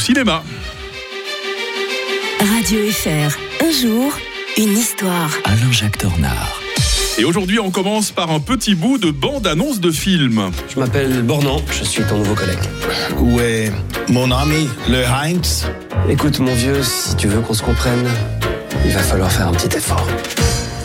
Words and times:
cinéma. 0.00 0.42
Radio 2.40 2.78
FR, 2.90 3.36
un 3.64 3.70
jour, 3.70 4.12
une 4.56 4.76
histoire. 4.76 5.30
Alain-Jacques 5.44 6.00
Dornard. 6.00 6.60
Et 7.18 7.24
aujourd'hui, 7.24 7.58
on 7.58 7.70
commence 7.70 8.10
par 8.10 8.30
un 8.30 8.40
petit 8.40 8.74
bout 8.74 8.96
de 8.98 9.10
bande-annonce 9.10 9.80
de 9.80 9.90
film. 9.90 10.50
Je 10.74 10.80
m'appelle 10.80 11.22
Bornan, 11.22 11.60
je 11.70 11.84
suis 11.84 12.02
ton 12.04 12.18
nouveau 12.18 12.34
collègue. 12.34 12.58
Où 13.18 13.38
est 13.40 13.70
mon 14.08 14.30
ami, 14.30 14.68
le 14.88 15.04
Heinz? 15.04 15.66
Écoute 16.08 16.38
mon 16.38 16.54
vieux, 16.54 16.82
si 16.82 17.16
tu 17.16 17.28
veux 17.28 17.40
qu'on 17.42 17.54
se 17.54 17.62
comprenne, 17.62 18.08
il 18.86 18.92
va 18.92 19.00
falloir 19.00 19.30
faire 19.30 19.48
un 19.48 19.52
petit 19.52 19.76
effort. 19.76 20.06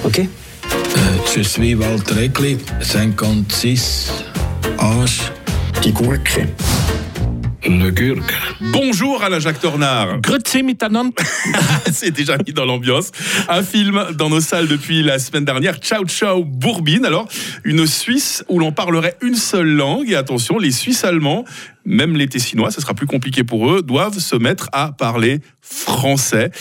Ok? 0.04 0.20
Euh, 0.20 0.28
Je 1.36 1.42
suis 1.42 1.74
Walter 1.76 2.26
Eckli, 2.26 2.58
56, 2.82 4.12
âge, 4.80 5.32
die 5.82 5.94
Gurke. 5.94 6.48
Le. 7.68 8.16
Bonjour 8.74 9.24
Alain 9.24 9.40
Jacques 9.40 9.60
Tornard. 9.60 10.22
Grüezi 10.22 10.62
miteinander. 10.62 11.16
C'est 11.92 12.12
déjà 12.12 12.38
mis 12.38 12.54
dans 12.54 12.66
l'ambiance. 12.66 13.12
Un 13.50 13.64
film 13.64 14.06
dans 14.14 14.30
nos 14.30 14.40
salles 14.40 14.68
depuis 14.68 15.02
la 15.02 15.18
semaine 15.18 15.46
dernière, 15.46 15.78
Ciao 15.78 16.06
Ciao 16.06 16.44
Bourbine. 16.44 17.06
Alors, 17.06 17.28
une 17.64 17.88
Suisse 17.88 18.44
où 18.50 18.60
l'on 18.60 18.72
parlerait 18.72 19.18
une 19.22 19.34
seule 19.34 19.70
langue. 19.70 20.12
Et 20.12 20.16
attention, 20.16 20.60
les 20.60 20.70
Suisses 20.70 21.04
allemands, 21.04 21.44
même 21.86 22.16
les 22.16 22.28
Tessinois, 22.28 22.72
ce 22.72 22.82
sera 22.82 22.94
plus 22.94 23.08
compliqué 23.08 23.44
pour 23.44 23.70
eux, 23.72 23.82
doivent 23.82 24.20
se 24.20 24.36
mettre 24.36 24.70
à 24.74 24.92
parler 24.92 25.40
français. 25.62 26.52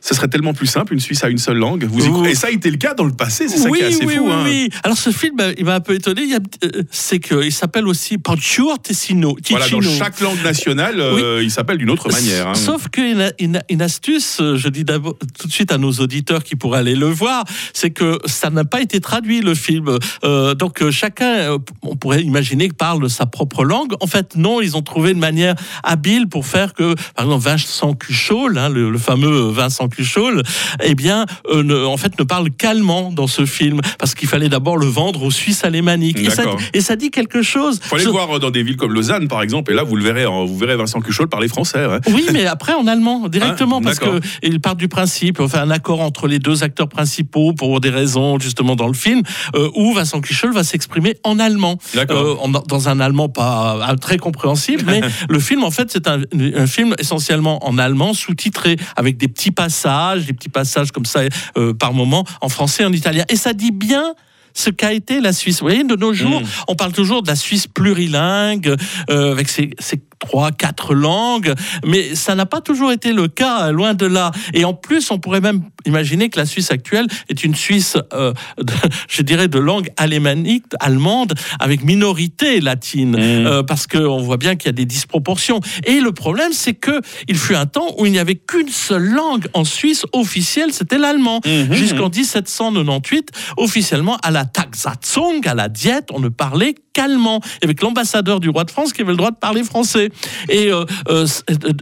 Ce 0.00 0.14
serait 0.14 0.28
tellement 0.28 0.52
plus 0.54 0.66
simple, 0.66 0.92
une 0.92 1.00
Suisse 1.00 1.22
à 1.22 1.28
une 1.28 1.38
seule 1.38 1.58
langue. 1.58 1.84
Vous 1.84 2.00
y 2.00 2.02
Oui. 2.08 2.10
croyez? 2.12 2.32
Et 2.32 2.34
ça 2.34 2.48
a 2.48 2.50
été 2.50 2.70
le 2.70 2.76
cas 2.76 2.94
dans 2.94 3.04
le 3.04 3.12
passé, 3.12 3.46
c'est 3.48 3.58
ça 3.58 3.68
oui, 3.68 3.78
qui 3.78 3.84
est 3.84 3.88
assez 3.88 4.04
oui, 4.04 4.16
fou. 4.16 4.24
oui, 4.26 4.32
hein. 4.32 4.42
oui. 4.44 4.68
Alors 4.82 4.96
ce 4.96 5.10
film, 5.10 5.36
euh, 5.40 5.52
il 5.58 5.64
m'a 5.64 5.74
un 5.76 5.80
peu 5.80 5.94
étonné. 5.94 6.22
a, 6.34 6.38
euh, 6.64 6.82
C'est 6.90 7.20
qu'il 7.20 7.52
s'appelle 7.52 7.86
aussi 7.86 8.18
Panchur 8.18 8.78
Tessino. 8.80 9.36
Voilà, 9.50 9.68
dans 9.68 9.78
Ticino. 9.80 9.98
chaque 9.98 10.20
langue 10.20 10.42
nationale, 10.42 10.98
euh, 11.00 11.40
il 11.42 11.50
s'appelle 11.50 11.78
d'une 11.78 11.90
autre 11.90 12.10
manière. 12.10 12.48
hein. 12.48 12.54
Sauf 12.54 12.88
qu'une 12.88 13.20
a- 13.20 13.32
une, 13.38 13.62
une 13.68 13.82
astuce, 13.82 14.40
je 14.40 14.68
dis 14.68 14.84
tout 14.84 15.46
de 15.46 15.52
suite 15.52 15.70
à 15.72 15.78
nos 15.78 15.92
auditeurs 15.92 16.42
qui 16.42 16.56
pourraient 16.56 16.80
aller 16.80 16.96
le 16.96 17.06
voir, 17.06 17.44
c'est 17.74 17.90
que 17.90 18.18
ça 18.26 18.50
n'a 18.50 18.64
pas 18.64 18.80
été 18.80 19.00
traduit 19.00 19.40
le 19.40 19.54
film. 19.54 19.98
Euh, 20.24 20.54
donc 20.54 20.88
chacun, 20.90 21.58
on 21.82 21.96
pourrait 21.96 22.22
imaginer, 22.22 22.68
parle 22.76 23.08
sa 23.08 23.26
propre 23.26 23.64
langue. 23.64 23.92
En 24.00 24.06
fait, 24.06 24.34
non, 24.36 24.60
ils 24.60 24.67
ont 24.76 24.82
trouvé 24.82 25.12
une 25.12 25.18
manière 25.18 25.54
habile 25.82 26.28
pour 26.28 26.46
faire 26.46 26.74
que, 26.74 26.94
par 27.14 27.24
exemple, 27.26 27.44
Vincent 27.44 27.94
Cuchol, 27.94 28.58
hein, 28.58 28.68
le, 28.68 28.90
le 28.90 28.98
fameux 28.98 29.48
Vincent 29.50 29.88
Cuchol, 29.88 30.42
eh 30.82 30.94
bien, 30.94 31.26
euh, 31.50 31.62
ne- 31.62 31.84
en 31.84 31.96
fait, 31.96 32.18
ne 32.18 32.24
parle 32.24 32.50
qu'allemand 32.50 33.12
dans 33.12 33.26
ce 33.26 33.44
film 33.46 33.80
parce 33.98 34.14
qu'il 34.14 34.28
fallait 34.28 34.48
d'abord 34.48 34.76
le 34.76 34.86
vendre 34.86 35.22
aux 35.22 35.30
Suisses 35.30 35.64
alémaniques. 35.64 36.18
Et 36.18 36.30
ça, 36.30 36.44
D'accord. 36.44 36.60
et 36.72 36.80
ça 36.80 36.96
dit 36.96 37.10
quelque 37.10 37.42
chose. 37.42 37.80
Faut 37.82 37.96
aller 37.96 38.04
voir 38.06 38.38
dans 38.40 38.50
des 38.50 38.62
villes 38.62 38.76
comme 38.76 38.92
Lausanne, 38.92 39.28
par 39.28 39.42
exemple, 39.42 39.72
et 39.72 39.74
là, 39.74 39.82
vous 39.82 39.96
le 39.96 40.04
verrez, 40.04 40.24
hein, 40.24 40.44
vous 40.46 40.56
verrez 40.58 40.76
Vincent 40.76 41.00
Cuchol 41.00 41.28
parler 41.28 41.48
français. 41.48 41.86
ouais. 41.86 41.98
Oui, 42.12 42.26
mais 42.32 42.46
après 42.46 42.74
en 42.74 42.86
allemand 42.86 43.28
directement 43.28 43.78
Ah, 43.80 43.84
parce 43.84 43.98
d'accord. 43.98 44.20
que 44.20 44.26
il 44.42 44.60
part 44.60 44.76
du 44.76 44.88
principe, 44.88 45.40
on 45.40 45.48
fait 45.48 45.58
un 45.58 45.70
accord 45.70 46.00
entre 46.00 46.26
les 46.28 46.38
deux 46.38 46.62
acteurs 46.62 46.88
principaux 46.88 47.52
pour 47.52 47.80
des 47.80 47.90
raisons 47.90 48.38
justement 48.38 48.76
dans 48.76 48.86
le 48.88 48.94
film 48.94 49.22
euh, 49.54 49.68
où 49.74 49.92
Vincent 49.94 50.20
Kichel 50.20 50.52
va 50.52 50.64
s'exprimer 50.64 51.16
en 51.24 51.38
allemand. 51.38 51.78
Euh, 51.96 52.34
en- 52.40 52.48
dans 52.48 52.88
un 52.88 53.00
allemand 53.00 53.28
pas 53.28 53.76
euh, 53.90 53.96
très 53.96 54.16
compréhensible, 54.18 54.57
mais 54.86 55.00
le 55.28 55.40
film 55.40 55.64
en 55.64 55.70
fait 55.70 55.90
c'est 55.90 56.06
un, 56.08 56.20
un 56.54 56.66
film 56.66 56.94
essentiellement 56.98 57.66
en 57.66 57.78
allemand 57.78 58.14
sous-titré 58.14 58.76
avec 58.96 59.16
des 59.16 59.28
petits 59.28 59.50
passages, 59.50 60.26
des 60.26 60.32
petits 60.32 60.48
passages 60.48 60.90
comme 60.92 61.06
ça 61.06 61.20
euh, 61.56 61.74
par 61.74 61.92
moment 61.92 62.24
en 62.40 62.48
français 62.48 62.82
et 62.82 62.86
en 62.86 62.92
italien 62.92 63.24
et 63.28 63.36
ça 63.36 63.52
dit 63.52 63.72
bien 63.72 64.14
ce 64.54 64.70
qu'a 64.70 64.92
été 64.92 65.20
la 65.20 65.32
Suisse. 65.32 65.60
Vous 65.60 65.66
voyez, 65.66 65.84
de 65.84 65.94
nos 65.94 66.12
jours, 66.12 66.40
Mm. 66.40 66.46
on 66.66 66.74
parle 66.74 66.92
toujours 66.92 67.22
de 67.22 67.28
la 67.28 67.36
Suisse 67.36 67.68
plurilingue, 67.68 68.74
euh, 69.08 69.30
avec 69.30 69.48
ses, 69.48 69.70
ses 69.78 70.00
trois, 70.18 70.50
quatre 70.52 70.94
langues, 70.94 71.54
mais 71.84 72.14
ça 72.14 72.34
n'a 72.34 72.46
pas 72.46 72.60
toujours 72.60 72.92
été 72.92 73.12
le 73.12 73.28
cas, 73.28 73.70
loin 73.72 73.94
de 73.94 74.06
là. 74.06 74.30
Et 74.54 74.64
en 74.64 74.74
plus, 74.74 75.10
on 75.10 75.18
pourrait 75.18 75.40
même 75.40 75.62
imaginer 75.86 76.28
que 76.28 76.38
la 76.38 76.46
Suisse 76.46 76.70
actuelle 76.70 77.06
est 77.28 77.44
une 77.44 77.54
Suisse, 77.54 77.96
euh, 78.12 78.32
de- 78.58 78.72
je 79.08 79.22
dirais, 79.22 79.48
de 79.48 79.58
langue 79.58 79.88
alémanique, 79.96 80.64
allemande, 80.80 81.34
avec 81.60 81.84
minorité 81.84 82.60
latine, 82.60 83.16
euh, 83.18 83.62
parce 83.62 83.86
qu'on 83.86 84.18
voit 84.20 84.36
bien 84.36 84.56
qu'il 84.56 84.66
y 84.66 84.70
a 84.70 84.72
des 84.72 84.84
disproportions. 84.86 85.60
Et 85.84 86.00
le 86.00 86.12
problème, 86.12 86.52
c'est 86.52 86.74
que 86.74 87.00
il 87.28 87.36
fut 87.36 87.54
un 87.54 87.66
temps 87.66 87.94
où 87.98 88.06
il 88.06 88.12
n'y 88.12 88.18
avait 88.18 88.34
qu'une 88.36 88.68
seule 88.68 89.08
langue 89.10 89.46
en 89.54 89.64
Suisse 89.64 90.04
officielle, 90.12 90.72
c'était 90.72 90.98
l'allemand. 90.98 91.40
Jusqu'en 91.70 92.08
1798, 92.10 93.30
officiellement, 93.56 94.16
à 94.22 94.30
la 94.30 94.44
Taxatzung, 94.44 95.46
à 95.46 95.54
la 95.54 95.68
diète, 95.68 96.08
on 96.12 96.20
ne 96.20 96.28
parlait 96.28 96.74
qu'allemand. 96.98 97.40
Et 97.62 97.64
Avec 97.64 97.82
l'ambassadeur 97.82 98.40
du 98.40 98.48
roi 98.48 98.64
de 98.64 98.70
France 98.70 98.92
qui 98.92 99.02
avait 99.02 99.10
le 99.12 99.16
droit 99.16 99.30
de 99.30 99.36
parler 99.36 99.62
français. 99.62 100.10
Et, 100.48 100.72
euh, 100.72 100.84
euh, 101.08 101.26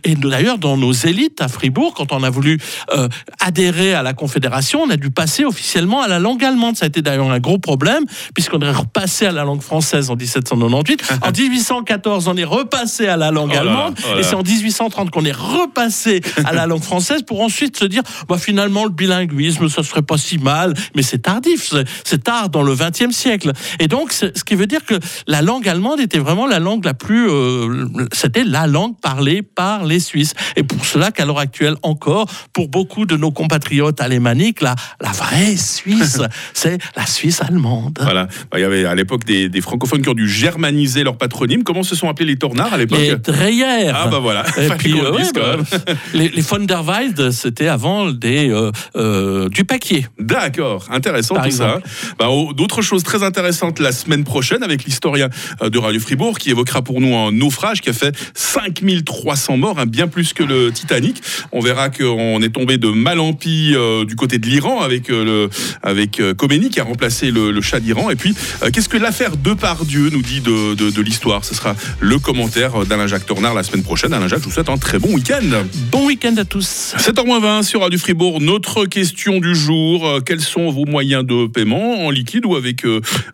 et 0.04 0.14
d'ailleurs, 0.14 0.58
dans 0.58 0.76
nos 0.76 0.92
élites 0.92 1.40
à 1.40 1.48
Fribourg, 1.48 1.94
quand 1.94 2.12
on 2.12 2.22
a 2.22 2.30
voulu 2.30 2.58
euh, 2.94 3.08
adhérer 3.40 3.94
à 3.94 4.02
la 4.02 4.12
Confédération, 4.12 4.82
on 4.82 4.90
a 4.90 4.96
dû 4.96 5.10
passer 5.10 5.44
officiellement 5.44 6.02
à 6.02 6.08
la 6.08 6.18
langue 6.18 6.44
allemande. 6.44 6.76
Ça 6.76 6.84
a 6.84 6.88
été 6.88 7.02
d'ailleurs 7.02 7.30
un 7.30 7.38
gros 7.40 7.58
problème, 7.58 8.04
puisqu'on 8.34 8.60
est 8.60 8.70
repassé 8.70 9.26
à 9.26 9.32
la 9.32 9.44
langue 9.44 9.62
française 9.62 10.10
en 10.10 10.16
1798. 10.16 11.02
En 11.22 11.30
1814, 11.36 12.28
on 12.28 12.36
est 12.36 12.44
repassé 12.44 13.06
à 13.08 13.16
la 13.16 13.30
langue 13.30 13.50
Oh 13.52 13.54
là, 13.54 13.60
allemande. 13.60 13.94
oh 14.08 14.14
là 14.14 14.20
Et 14.20 14.22
c'est 14.22 14.34
en 14.34 14.42
1830 14.42 15.10
qu'on 15.10 15.24
est 15.24 15.32
repassé 15.36 16.20
à 16.44 16.52
la 16.52 16.66
langue 16.66 16.82
française 16.82 17.22
pour 17.22 17.40
ensuite 17.40 17.76
se 17.78 17.84
dire, 17.84 18.02
bah, 18.28 18.38
finalement, 18.38 18.84
le 18.84 18.90
bilinguisme, 18.90 19.68
ça 19.68 19.82
serait 19.82 20.02
pas 20.02 20.18
si 20.18 20.38
mal. 20.38 20.74
Mais 20.94 21.02
c'est 21.02 21.18
tardif. 21.18 21.72
c'est- 22.04 22.16
tard 22.26 22.48
dans 22.48 22.62
le 22.62 22.74
XXe 22.74 23.14
siècle. 23.14 23.52
Et 23.78 23.88
donc, 23.88 24.10
ce 24.12 24.26
qui 24.44 24.54
veut 24.54 24.66
dire 24.66 24.84
que 24.84 24.94
la 25.26 25.42
langue 25.42 25.68
allemande 25.68 26.00
était 26.00 26.18
vraiment 26.18 26.46
la 26.46 26.58
langue 26.58 26.84
la 26.84 26.94
plus, 26.94 27.28
euh, 27.28 27.86
c'était 28.12 28.44
la 28.44 28.66
langue 28.66 28.98
parlée 29.00 29.42
par 29.42 29.84
les 29.84 30.00
Suisses. 30.00 30.34
Et 30.56 30.62
pour 30.62 30.84
cela 30.84 31.10
qu'à 31.10 31.24
l'heure 31.24 31.38
actuelle 31.38 31.76
encore, 31.82 32.26
pour 32.52 32.68
beaucoup 32.68 33.06
de 33.06 33.16
nos 33.16 33.30
compatriotes 33.30 34.00
alémaniques, 34.00 34.60
la, 34.60 34.74
la 35.00 35.12
vraie 35.12 35.56
Suisse, 35.56 36.20
c'est 36.54 36.78
la 36.96 37.06
Suisse 37.06 37.42
allemande. 37.42 37.98
Voilà. 38.00 38.28
Il 38.54 38.60
y 38.60 38.64
avait 38.64 38.84
à 38.84 38.94
l'époque 38.94 39.24
des, 39.24 39.48
des 39.48 39.60
francophones 39.60 40.02
qui 40.02 40.08
ont 40.08 40.14
dû 40.14 40.28
germaniser 40.28 41.04
leur 41.04 41.16
patronyme. 41.16 41.62
Comment 41.62 41.82
se 41.82 41.94
sont 41.94 42.08
appelés 42.08 42.26
les 42.26 42.36
Tornards 42.36 42.72
à 42.72 42.76
l'époque 42.76 42.98
Les 42.98 43.16
Dreyer. 43.16 43.90
Ah 43.94 44.08
bah 44.08 44.18
voilà. 44.20 44.44
Et 44.56 44.62
Fallait 44.68 44.76
puis, 44.76 44.92
qu'on 44.92 45.02
le 45.02 45.16
dise, 45.18 45.26
ouais, 45.28 45.32
quand 45.34 45.78
bah, 45.86 45.94
les, 46.14 46.28
les 46.28 46.42
von 46.42 46.58
der 46.60 46.84
Weyde, 46.84 47.30
c'était 47.30 47.68
avant 47.68 48.10
des, 48.10 48.50
euh, 48.50 48.70
euh, 48.96 49.48
du 49.48 49.64
paquier. 49.64 50.06
D'accord, 50.18 50.86
intéressant 50.90 51.34
Par 51.34 51.44
tout 51.44 51.48
exemple. 51.48 51.82
ça. 51.84 52.08
Bah, 52.18 52.26
D'autres 52.54 52.82
choses 52.82 53.02
très 53.02 53.22
intéressantes 53.22 53.80
la 53.80 53.92
semaine 53.92 54.24
prochaine 54.24 54.62
avec 54.62 54.84
l'historien 54.84 54.95
euh, 55.04 55.70
de 55.70 55.78
Radio 55.78 56.00
Fribourg 56.00 56.38
qui 56.38 56.50
évoquera 56.50 56.82
pour 56.82 57.00
nous 57.00 57.14
un 57.14 57.32
naufrage 57.32 57.80
qui 57.80 57.90
a 57.90 57.92
fait 57.92 58.16
5300 58.34 59.56
morts, 59.56 59.78
hein, 59.78 59.86
bien 59.86 60.08
plus 60.08 60.32
que 60.32 60.42
le 60.42 60.72
Titanic. 60.72 61.22
On 61.52 61.60
verra 61.60 61.90
qu'on 61.90 62.40
est 62.42 62.54
tombé 62.54 62.78
de 62.78 62.88
mal 62.88 63.20
en 63.20 63.32
pis 63.32 63.72
euh, 63.74 64.04
du 64.04 64.16
côté 64.16 64.38
de 64.38 64.46
l'Iran 64.46 64.80
avec, 64.80 65.10
euh, 65.10 65.24
le, 65.24 65.50
avec 65.82 66.20
euh, 66.20 66.34
Khomeini 66.34 66.70
qui 66.70 66.80
a 66.80 66.84
remplacé 66.84 67.30
le, 67.30 67.50
le 67.50 67.60
Shah 67.60 67.80
d'Iran. 67.80 68.10
Et 68.10 68.16
puis, 68.16 68.34
qu'est-ce 68.72 68.88
que 68.88 68.96
l'affaire 68.96 69.36
Depardieu 69.36 70.10
nous 70.10 70.22
dit 70.22 70.40
de, 70.40 70.74
de, 70.74 70.90
de 70.90 71.02
l'histoire? 71.02 71.44
Ce 71.44 71.54
sera 71.54 71.74
le 72.00 72.18
commentaire 72.18 72.86
d'Alain-Jacques 72.86 73.26
Tornard 73.26 73.54
la 73.54 73.62
semaine 73.62 73.82
prochaine. 73.82 74.12
Alain-Jacques, 74.12 74.40
je 74.40 74.44
vous 74.44 74.50
souhaite 74.50 74.68
un 74.68 74.78
très 74.78 74.98
bon 74.98 75.12
week-end. 75.14 75.64
Bon 75.90 76.06
week-end 76.06 76.34
à 76.36 76.44
tous. 76.44 76.94
7h20 76.98 77.62
sur 77.62 77.80
Radio 77.80 77.98
Fribourg, 77.98 78.40
notre 78.40 78.86
question 78.86 79.40
du 79.40 79.54
jour, 79.54 80.20
quels 80.24 80.40
sont 80.40 80.70
vos 80.70 80.84
moyens 80.84 81.24
de 81.24 81.46
paiement 81.46 82.06
en 82.06 82.10
liquide 82.10 82.46
ou 82.46 82.56
avec 82.56 82.84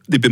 des 0.08 0.18
paiements 0.18 0.22